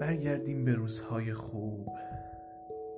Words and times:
برگردیم 0.00 0.64
به 0.64 0.74
روزهای 0.74 1.32
خوب. 1.32 1.88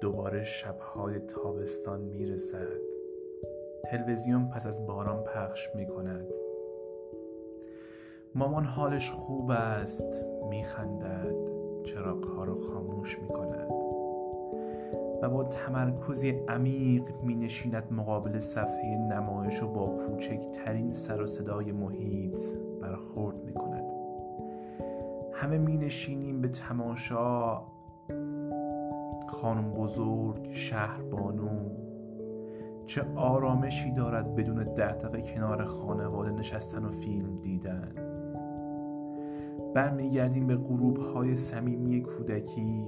دوباره 0.00 0.44
شبهای 0.44 1.18
تابستان 1.18 2.00
می‌رسد. 2.00 2.80
تلویزیون 3.90 4.48
پس 4.48 4.66
از 4.66 4.86
باران 4.86 5.24
پخش 5.24 5.68
می‌کند. 5.74 6.26
مامان 8.34 8.64
حالش 8.64 9.10
خوب 9.10 9.50
است 9.50 10.24
میخندد 10.50 11.34
چراغها 11.84 12.44
رو 12.44 12.60
خاموش 12.60 13.18
می‌کند. 13.18 13.70
و 15.22 15.28
با 15.28 15.44
تمرکزی 15.44 16.30
عمیق 16.30 17.02
می 17.22 17.34
نشیند 17.34 17.92
مقابل 17.92 18.38
صفحه 18.38 18.98
نمایش 18.98 19.62
و 19.62 19.68
با 19.68 19.86
کوچکترین 19.86 20.92
سر 20.92 21.22
و 21.22 21.26
صدای 21.26 21.72
محیط 21.72 22.40
برخورد 22.80 23.44
می 23.44 23.52
کند 23.52 24.01
همه 25.42 25.58
می 25.58 25.76
نشینیم 25.76 26.40
به 26.40 26.48
تماشا. 26.48 27.60
خانم 29.28 29.70
بزرگ 29.70 30.52
شهر 30.52 31.02
بانو. 31.02 31.70
چه 32.86 33.02
آرامشی 33.16 33.92
دارد 33.92 34.34
بدون 34.34 34.62
دقدقه 34.62 35.22
کنار 35.22 35.64
خانواده 35.64 36.30
نشستن 36.30 36.84
و 36.84 36.90
فیلم 36.90 37.40
دیدن. 37.40 37.92
برمیگردیم 39.74 40.46
به 40.46 40.56
غروب 40.56 40.96
های 40.96 41.34
صمیمی 41.34 42.02
کودکی 42.02 42.86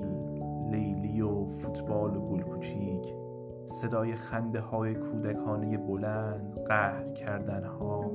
لیلی 0.71 1.21
و 1.21 1.47
فوتبال 1.47 2.17
و 2.17 2.21
گل 2.21 2.41
کوچیک 2.41 3.15
صدای 3.67 4.15
خنده 4.15 4.61
های 4.61 4.95
کودکانه 4.95 5.79
بلند 5.79 6.61
قهر 6.69 7.13
کردن 7.13 7.65
ها 7.65 8.11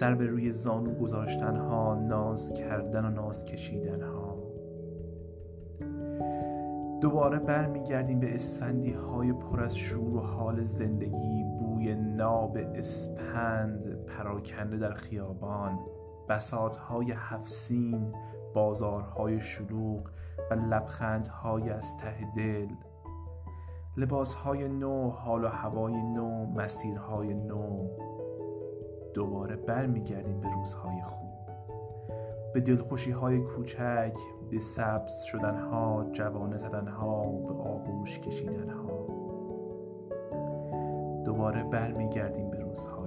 سر 0.00 0.14
به 0.14 0.26
روی 0.26 0.52
زانو 0.52 0.94
گذاشتن 0.94 1.56
ها 1.56 1.94
ناز 1.94 2.54
کردن 2.54 3.04
و 3.04 3.10
ناز 3.10 3.44
کشیدن 3.44 4.02
ها 4.02 4.34
دوباره 7.00 7.38
برمیگردیم 7.38 8.20
به 8.20 8.34
اسفندی 8.34 8.92
های 8.92 9.32
پر 9.32 9.62
از 9.62 9.76
شور 9.76 10.16
و 10.16 10.20
حال 10.20 10.64
زندگی 10.64 11.44
بوی 11.60 11.94
ناب 11.94 12.58
اسپند 12.74 14.06
پراکنده 14.06 14.76
در 14.76 14.94
خیابان. 14.94 15.78
بساط 16.28 16.76
های 16.76 17.12
هفسین 17.16 18.12
بازارهای 18.54 19.40
شلوغ 19.40 20.10
و 20.50 20.54
لبخندهای 20.54 21.70
از 21.70 21.96
ته 21.96 22.16
دل. 22.36 22.68
لباسهای 23.96 24.68
نو 24.68 25.10
حال 25.10 25.44
و 25.44 25.48
هوای 25.48 26.02
نو 26.02 26.46
مسیرهای 26.46 27.34
نو. 27.34 27.88
دوباره 29.14 29.56
برمیگردیم 29.56 30.40
به 30.40 30.48
روزهای 30.50 31.02
خوب. 31.02 31.34
به 32.54 32.60
دلخوشی 32.60 33.10
های 33.10 33.40
کوچک 33.40 34.14
به 34.50 34.58
سبز 34.60 35.22
شدن 35.22 35.58
ها 35.58 36.06
جوانه 36.12 36.56
زدن 36.56 36.88
ها 36.88 37.22
به 37.22 37.54
آغوش 37.54 38.18
کشیدن 38.18 38.70
ها 38.70 39.06
دوباره 41.24 41.62
برمیگردیم 41.62 42.50
به 42.50 42.58
روزها. 42.58 43.03